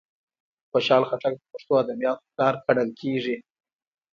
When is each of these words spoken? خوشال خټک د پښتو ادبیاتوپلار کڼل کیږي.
خوشال 0.71 1.03
خټک 1.09 1.33
د 1.37 1.41
پښتو 1.51 1.73
ادبیاتوپلار 1.83 2.53
کڼل 2.65 2.89
کیږي. 2.99 3.35